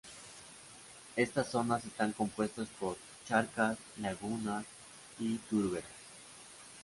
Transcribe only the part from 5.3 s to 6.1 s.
turberas.